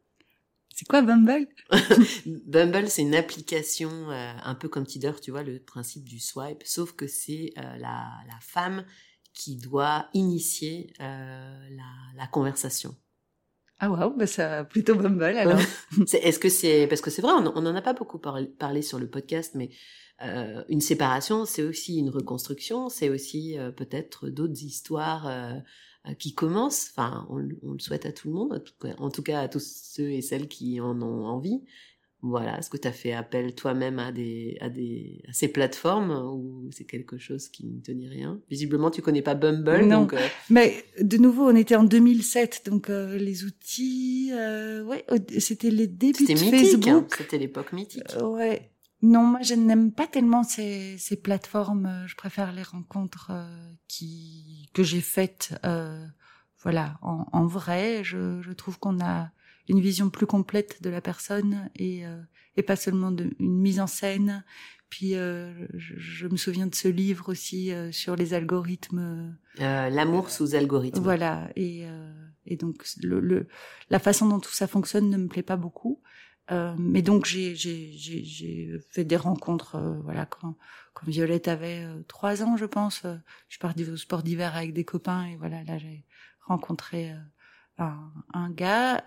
[0.74, 1.46] C'est quoi Bumble?
[2.46, 6.62] Bumble, c'est une application euh, un peu comme Tinder, tu vois, le principe du swipe,
[6.64, 8.84] sauf que c'est euh, la, la femme
[9.32, 12.96] qui doit initier euh, la, la conversation.
[13.78, 15.60] Ah waouh, bah ça plutôt Bumble alors.
[16.12, 18.98] Est-ce que c'est parce que c'est vrai, on on en a pas beaucoup parlé sur
[18.98, 19.70] le podcast, mais
[20.22, 25.54] euh, une séparation, c'est aussi une reconstruction, c'est aussi euh, peut-être d'autres histoires euh,
[26.08, 26.90] euh, qui commencent.
[26.96, 28.62] Enfin, on, le- on le souhaite à tout le monde,
[28.98, 31.62] en tout, cas, à tous ceux et celles qui en ont envie.
[32.26, 36.10] Voilà, est-ce que tu as fait appel toi-même à des à des à ces plateformes
[36.32, 38.40] ou c'est quelque chose qui ne te dit rien?
[38.48, 40.00] Visiblement, tu connais pas Bumble, Non.
[40.02, 45.04] donc euh, Mais de nouveau, on était en 2007, donc euh, les outils, euh, ouais,
[45.38, 46.54] c'était les débuts de mythique.
[46.54, 47.14] hein, Facebook.
[47.18, 48.04] C'était l'époque mythique.
[48.22, 48.70] Ouais.
[49.12, 51.86] Non, moi je n'aime pas tellement ces, ces plateformes.
[51.86, 56.04] euh, Je préfère les rencontres euh, qui que j'ai faites, euh,
[56.62, 58.02] voilà, en, en vrai.
[58.02, 59.30] Je, je trouve qu'on a
[59.68, 62.20] une vision plus complète de la personne et euh,
[62.56, 64.44] et pas seulement de, une mise en scène.
[64.90, 69.00] Puis euh, je, je me souviens de ce livre aussi euh, sur les algorithmes.
[69.60, 71.00] Euh, L'amour sous algorithme.
[71.02, 72.12] Voilà, et, euh,
[72.46, 73.48] et donc le, le,
[73.90, 76.00] la façon dont tout ça fonctionne ne me plaît pas beaucoup.
[76.50, 80.56] Euh, mais donc j'ai fait des rencontres, euh, voilà, quand
[80.92, 83.04] quand Violette avait euh, trois ans, je pense.
[83.06, 83.16] euh,
[83.48, 86.04] je partie au sport d'hiver avec des copains et voilà, là j'ai
[86.42, 87.12] rencontré
[87.78, 89.02] un, un gars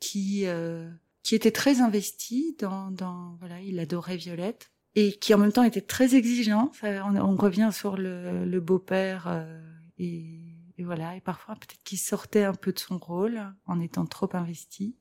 [0.00, 0.44] qui
[1.22, 5.62] qui était très investi dans dans voilà, il adorait Violette et qui en même temps
[5.64, 6.72] était très exigeant.
[6.72, 9.60] Ça, on, on revient sur le, le beau-père euh,
[9.98, 10.40] et,
[10.76, 11.16] et voilà.
[11.16, 14.96] Et parfois peut-être qu'il sortait un peu de son rôle en étant trop investi.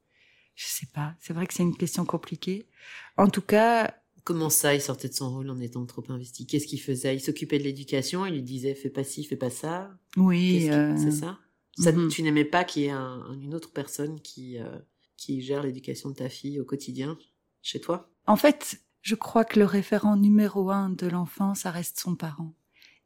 [0.58, 1.13] Je sais pas.
[1.20, 2.67] C'est vrai que c'est une question compliquée.
[3.15, 3.93] En tout cas,
[4.24, 6.46] Comment ça, il sortait de son rôle en étant trop investi?
[6.46, 7.15] Qu'est-ce qu'il faisait?
[7.15, 9.98] Il s'occupait de l'éducation, il lui disait fais pas ci, fais pas ça.
[10.17, 11.39] oui, euh, C'est ça,
[11.80, 12.10] ça mhm.
[12.10, 14.80] Tu n'aimais pas qu'il y ait un- une autre personne qui, euh,
[15.15, 17.17] qui gère l'éducation de ta fille au quotidien
[17.62, 18.12] chez toi?
[18.26, 22.54] En fait, je crois que le référent numéro un de l'enfant, ça reste son parent.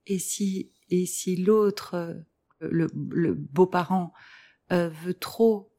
[0.08, 2.16] Et si et si l'autre, euh,
[2.62, 4.12] le, le beau-parent,
[4.72, 5.71] euh, veut trop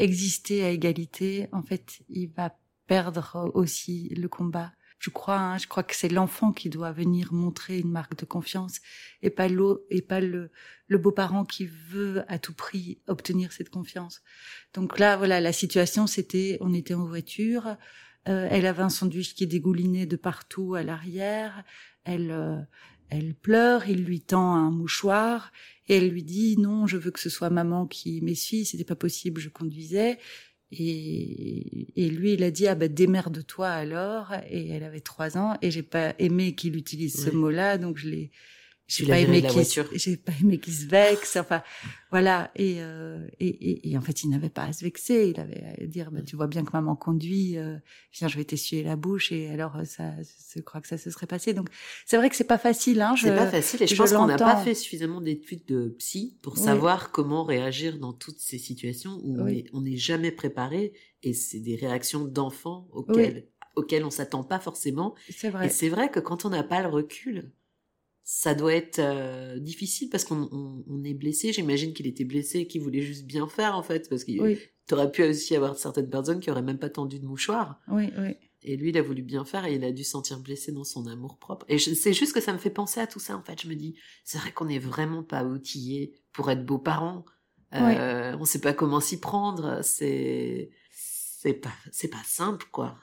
[0.00, 4.72] exister à égalité, en fait, il va perdre aussi le combat.
[4.98, 8.26] Je crois, hein, je crois que c'est l'enfant qui doit venir montrer une marque de
[8.26, 8.80] confiance
[9.22, 10.50] et pas l'au- et pas le,
[10.88, 14.20] le beau-parent qui veut à tout prix obtenir cette confiance.
[14.74, 17.76] Donc là, voilà, la situation, c'était, on était en voiture,
[18.28, 21.64] euh, elle avait un sandwich qui dégoulinait de partout à l'arrière.
[22.04, 22.58] Elle, euh,
[23.10, 25.52] elle pleure, il lui tend un mouchoir
[25.88, 28.64] et elle lui dit non, je veux que ce soit maman qui m'essuie.
[28.64, 30.18] C'était pas possible, je conduisais.
[30.72, 34.32] Et, et lui, il a dit ah ben démerde-toi alors.
[34.48, 38.08] Et elle avait trois ans et j'ai pas aimé qu'il utilise ce mot-là, donc je
[38.08, 38.30] l'ai.
[38.92, 41.36] J'ai pas aimé qu'il j'ai pas aimé qu'il se vexe.
[41.36, 41.62] Enfin,
[42.10, 42.50] voilà.
[42.56, 45.30] Et, euh, et, et, et en fait, il n'avait pas à se vexer.
[45.32, 47.56] Il avait à dire, bah, tu vois bien que maman conduit.
[47.56, 47.76] Euh,
[48.12, 49.30] viens, je vais t'essuyer la bouche.
[49.30, 50.10] Et alors, euh, ça,
[50.56, 51.54] je crois que ça se serait passé.
[51.54, 51.68] Donc,
[52.04, 53.00] c'est vrai que c'est pas facile.
[53.00, 55.94] Hein, C'est pas facile et je, je pense qu'on n'a pas fait suffisamment d'études de
[55.98, 56.64] psy pour Oui.
[56.64, 59.58] savoir comment réagir dans toutes ces situations où on Oui.
[59.58, 64.58] est- on n'est jamais préparé et c'est des réactions d'enfants auxquelles, auxquelles on s'attend pas
[64.58, 65.14] forcément.
[65.28, 65.68] C'est Et vrai.
[65.68, 67.52] c'est vrai que quand on n'a pas le recul,
[68.32, 71.52] ça doit être euh, difficile parce qu'on on, on est blessé.
[71.52, 74.56] J'imagine qu'il était blessé et qu'il voulait juste bien faire en fait parce qu'il Oui,
[74.86, 77.80] t'aurais pu aussi avoir certaines personnes qui auraient même pas tendu de mouchoir.
[77.88, 78.36] oui, oui.
[78.62, 80.84] Et lui, il a voulu bien faire et il a dû se sentir blessé dans
[80.84, 81.64] son amour propre.
[81.68, 83.60] Et c'est juste que ça me fait penser à tout ça, en fait.
[83.62, 87.24] Je me dis, c'est vrai qu'on n'est vraiment pas outillés pour être beaux-parents.
[87.74, 89.80] Euh, On sait pas comment s'y prendre.
[89.82, 92.98] C'est, c'est pas, c'est pas simple, quoi.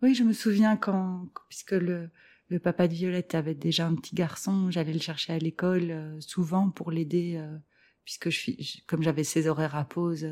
[0.00, 2.08] Oui, je me souviens quand, puisque le,
[2.52, 6.20] le papa de Violette avait déjà un petit garçon, j'allais le chercher à l'école euh,
[6.20, 7.56] souvent pour l'aider euh,
[8.04, 8.52] puisque je
[8.86, 10.26] comme j'avais ces horaires à pause,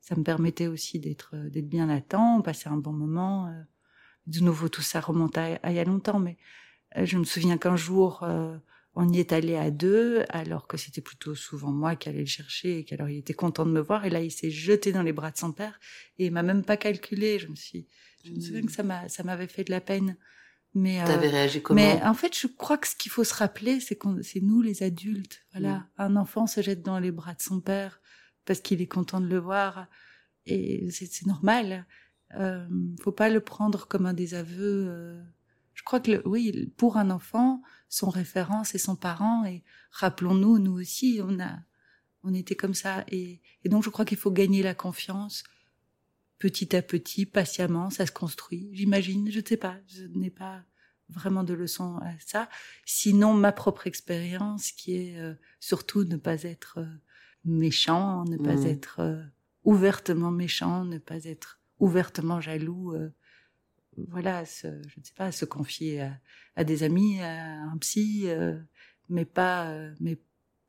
[0.00, 3.50] ça me permettait aussi d'être d'être bien à temps, passer un bon moment.
[4.26, 6.36] De nouveau, tout ça remonte à, il y a longtemps, mais
[6.94, 8.22] je me souviens qu'un jour,
[8.94, 12.26] on y est allé à deux, alors que c'était plutôt souvent moi qui allais le
[12.26, 14.04] chercher et qu'alors il était content de me voir.
[14.04, 15.80] Et là, il s'est jeté dans les bras de son père
[16.18, 17.38] et il m'a même pas calculé.
[17.38, 17.88] Je me suis,
[18.22, 20.16] je me souviens que ça m'a, ça m'avait fait de la peine.
[20.74, 21.80] Mais, euh, T'avais réagi comment?
[21.80, 24.60] Mais en fait, je crois que ce qu'il faut se rappeler, c'est qu'on, c'est nous
[24.60, 25.42] les adultes.
[25.52, 25.86] Voilà, mm.
[25.98, 28.00] un enfant se jette dans les bras de son père
[28.44, 29.86] parce qu'il est content de le voir
[30.46, 31.86] et c'est, c'est normal.
[32.36, 32.66] Euh,
[33.02, 34.86] faut pas le prendre comme un désaveu.
[34.88, 35.22] Euh,
[35.74, 39.44] je crois que oui, pour un enfant, son référent, c'est son parent.
[39.44, 41.58] Et rappelons-nous, nous aussi, on a,
[42.22, 43.04] on était comme ça.
[43.08, 45.44] Et, donc, je crois qu'il faut gagner la confiance
[46.44, 47.90] petit à petit, patiemment.
[47.90, 49.30] Ça se construit, j'imagine.
[49.30, 49.76] Je ne sais pas.
[49.88, 50.62] Je n'ai pas
[51.08, 52.48] vraiment de leçon à ça.
[52.84, 56.86] Sinon, ma propre expérience, qui est euh, surtout ne pas être euh,
[57.44, 58.66] méchant, ne pas mmh.
[58.66, 59.22] être euh,
[59.64, 62.94] ouvertement méchant, ne pas être ouvertement jaloux
[64.08, 66.08] voilà, je ne sais pas, se confier
[66.56, 68.58] à, des amis, à un psy, euh,
[69.08, 70.18] mais pas, euh, mais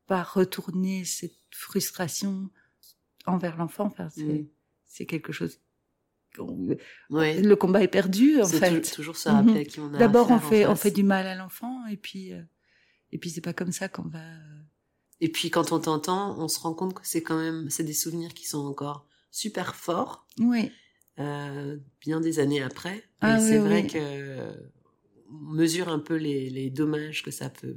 [0.07, 2.49] pas retourner cette frustration
[3.25, 3.85] envers l'enfant.
[3.85, 4.49] Enfin, c'est,
[4.85, 5.59] c'est quelque chose.
[6.37, 8.85] Le combat est perdu en fait.
[8.85, 9.65] C'est toujours ça rappeler mhm.
[9.65, 12.41] qui on a D'abord, on fait, on fait du mal à l'enfant, et puis, euh,
[13.11, 14.23] et puis c'est pas comme ça qu'on va.
[15.21, 17.93] Et puis quand on t'entend, on se rend compte que c'est quand même, c'est des
[17.93, 20.27] souvenirs qui sont encore super forts.
[20.39, 20.71] Oui.
[21.19, 23.03] Euh, bien des années après.
[23.21, 24.53] Ah, c'est vrai que
[25.31, 27.75] on mesure un peu les, les dommages que ça peut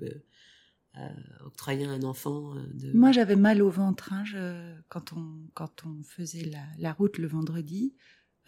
[0.96, 1.08] euh,
[1.44, 2.56] octroyer à un enfant.
[2.56, 2.92] Euh, de...
[2.92, 7.18] Moi, j'avais mal au ventre hein, je, quand, on, quand on faisait la, la route
[7.18, 7.94] le vendredi.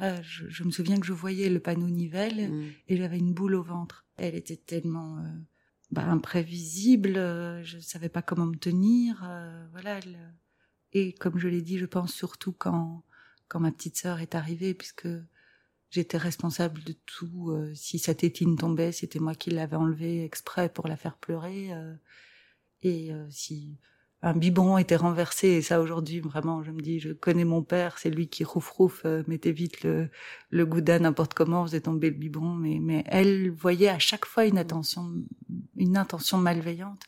[0.01, 2.71] Euh, je, je, me souviens que je voyais le panneau Nivelle mm.
[2.89, 4.07] et j'avais une boule au ventre.
[4.17, 5.23] Elle était tellement
[5.91, 7.15] bah, imprévisible,
[7.63, 9.29] je ne savais pas comment me tenir.
[9.73, 10.01] voilà.
[10.93, 13.05] Et comme je l'ai dit, je pense surtout quand
[13.51, 15.09] quand ma petite sœur est arrivée, puisque
[15.91, 17.51] j'étais responsable de tout.
[17.51, 21.75] Euh, si sa tétine tombait, c'était moi qui l'avais enlevée exprès pour la faire pleurer.
[21.75, 21.95] Euh,
[22.83, 23.77] et euh, si
[24.23, 27.99] un biberon était renversé, et ça aujourd'hui vraiment, je me dis, je connais mon père,
[27.99, 30.11] c'est lui qui rouf rouf mettait vite le,
[30.51, 34.45] le gouda n'importe comment, faisait tomber le biberon, mais mais elle voyait à chaque fois
[34.45, 35.11] une attention,
[35.77, 37.03] une intention malveillante,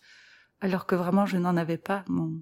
[0.61, 2.05] alors que vraiment je n'en avais pas.
[2.09, 2.33] Bon,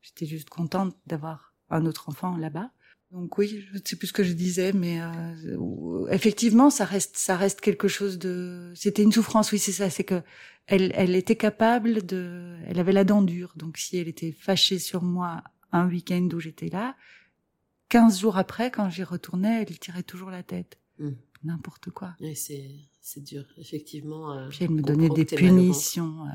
[0.00, 2.70] j'étais juste contente d'avoir un autre enfant là-bas.
[3.14, 7.16] Donc oui, je ne sais plus ce que je disais, mais euh, effectivement, ça reste,
[7.16, 8.72] ça reste quelque chose de.
[8.74, 9.88] C'était une souffrance, oui, c'est ça.
[9.88, 10.20] C'est que
[10.66, 12.56] elle, elle était capable de.
[12.66, 13.52] Elle avait la dent dure.
[13.54, 16.96] Donc si elle était fâchée sur moi un week-end où j'étais là,
[17.88, 20.80] quinze jours après, quand j'y retournais, elle tirait toujours la tête.
[20.98, 21.12] Hmm.
[21.44, 22.16] N'importe quoi.
[22.20, 22.68] Oui, c'est
[23.00, 24.32] c'est dur, effectivement.
[24.32, 26.24] Euh, Puis elle me donnait des punitions.
[26.24, 26.30] Euh,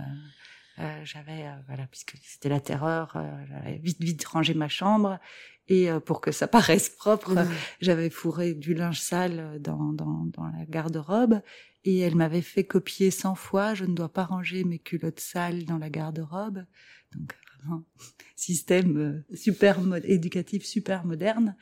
[0.79, 5.19] euh, j'avais voilà puisque c'était la terreur j'avais vite vite rangé ma chambre
[5.69, 7.45] et euh, pour que ça paraisse propre,
[7.79, 11.41] j'avais fourré du linge sale dans, dans, dans la garde-robe
[11.85, 15.65] et elle m'avait fait copier 100 fois je ne dois pas ranger mes culottes sales
[15.65, 16.65] dans la garde-robe.
[17.15, 17.83] Donc vraiment
[18.35, 21.55] système euh, super éducatif super moderne.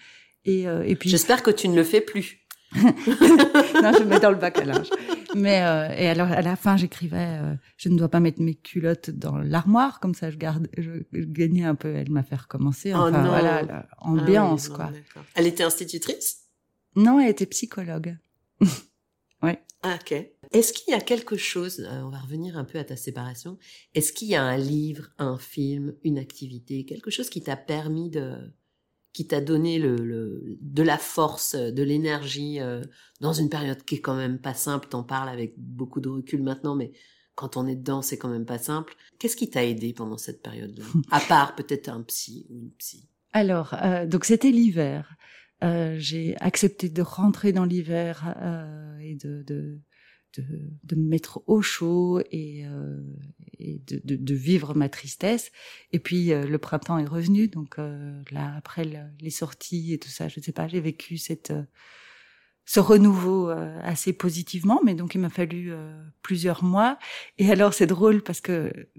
[0.45, 2.39] Et, euh, et puis j'espère que tu ne le fais plus.
[2.75, 4.89] non, je mets dans le bac à linge.
[5.35, 8.55] Mais euh, et alors à la fin, j'écrivais euh, je ne dois pas mettre mes
[8.55, 12.93] culottes dans l'armoire comme ça je garde je, gagnais un peu elle m'a fait recommencer
[12.93, 14.91] oh enfin voilà ah ambiance quoi.
[15.35, 16.43] Elle était institutrice?
[16.95, 18.17] Non, elle était psychologue.
[19.43, 19.61] ouais.
[19.83, 20.13] Ah, OK.
[20.51, 23.57] Est-ce qu'il y a quelque chose euh, on va revenir un peu à ta séparation.
[23.93, 28.09] Est-ce qu'il y a un livre, un film, une activité, quelque chose qui t'a permis
[28.09, 28.35] de
[29.17, 32.83] qui t'a donné le, de la force, de l'énergie euh,
[33.19, 34.89] dans une période qui est quand même pas simple.
[34.89, 36.91] T'en parles avec beaucoup de recul maintenant, mais
[37.33, 38.93] quand on est dedans, c'est quand même pas simple.
[39.17, 40.85] Qu'est-ce qui t'a aidé pendant cette période-là?
[41.09, 43.09] À part peut-être un psy ou une psy.
[43.33, 45.15] Alors, euh, donc c'était l'hiver.
[45.63, 48.35] Euh, j'ai accepté de rentrer dans l'hiver
[49.01, 49.79] et de, de
[50.37, 50.43] de,
[50.83, 53.01] de, me mettre au chaud et, euh,
[53.59, 55.51] et de, de, de, vivre ma tristesse.
[55.91, 58.85] Et puis euh, le printemps est revenu, donc euh, là après
[59.19, 61.63] les sorties et tout ça, je ne sais pas, j'ai vécu cette euh,
[62.69, 65.71] ce renouveau assez positivement, mais donc il m'a fallu
[66.21, 66.99] plusieurs mois.
[67.37, 68.89] Et alors c'est drôle parce que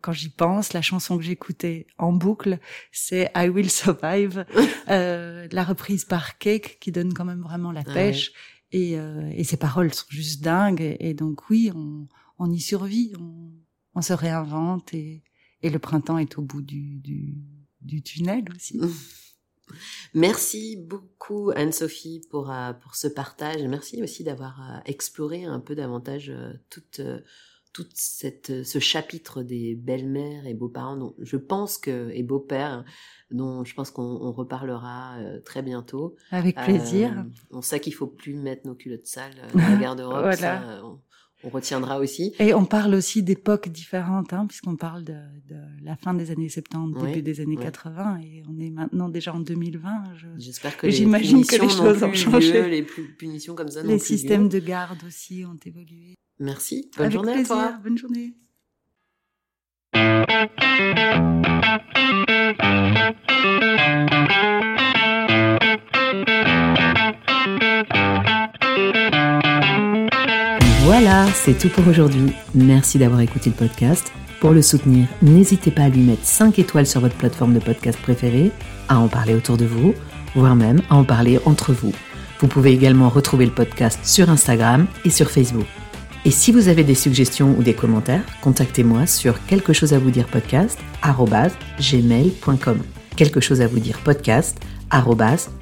[0.00, 2.58] quand j'y pense, la chanson que j'écoutais en boucle,
[2.90, 4.44] c'est I Will Survive,
[4.88, 8.32] la reprise par Cake qui donne quand même vraiment la ah pêche.
[8.72, 10.96] Et, euh, ces paroles sont juste dingues.
[10.98, 12.08] Et, donc oui, on,
[12.38, 13.52] on y survit, on,
[13.94, 15.22] on, se réinvente et,
[15.62, 17.36] et le printemps est au bout du, du,
[17.80, 18.80] du tunnel aussi.
[20.14, 23.62] Merci beaucoup Anne-Sophie pour, euh, pour ce partage.
[23.62, 26.32] Merci aussi d'avoir euh, exploré un peu davantage
[26.68, 27.00] toute
[27.72, 32.84] tout cette, ce chapitre des belles-mères et beaux-parents, dont je pense que, et beaux-pères,
[33.30, 36.16] dont je pense qu'on reparlera euh, très bientôt.
[36.30, 37.12] Avec plaisir.
[37.18, 40.22] Euh, on sait qu'il faut plus mettre nos culottes sales dans la garde-robe.
[40.22, 40.82] voilà
[41.44, 42.32] on retiendra aussi.
[42.38, 45.14] Et on parle aussi d'époques différentes, hein, puisqu'on parle de,
[45.48, 49.34] de, la fin des années 70, début des années 80, et on est maintenant déjà
[49.34, 50.04] en 2020.
[50.38, 52.68] J'espère que j'imagine que les choses ont changé.
[52.68, 53.82] les punitions comme ça.
[53.82, 56.14] Les systèmes de garde aussi ont évolué.
[56.38, 56.90] Merci.
[56.96, 57.78] Bonne journée à toi.
[57.82, 58.34] Bonne journée.
[70.84, 72.32] Voilà, c'est tout pour aujourd'hui.
[72.54, 74.12] Merci d'avoir écouté le podcast.
[74.40, 77.98] Pour le soutenir, n'hésitez pas à lui mettre 5 étoiles sur votre plateforme de podcast
[78.00, 78.50] préférée,
[78.88, 79.94] à en parler autour de vous,
[80.34, 81.92] voire même à en parler entre vous.
[82.40, 85.66] Vous pouvez également retrouver le podcast sur Instagram et sur Facebook.
[86.24, 90.10] Et si vous avez des suggestions ou des commentaires, contactez-moi sur quelque chose à vous
[90.10, 90.78] dire podcast
[91.80, 92.78] gmail.com.
[93.16, 94.58] Quelque chose à vous dire podcast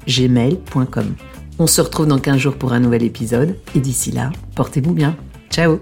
[0.07, 1.15] gmail.com.
[1.59, 5.15] On se retrouve dans 15 jours pour un nouvel épisode et d'ici là, portez-vous bien.
[5.49, 5.79] Ciao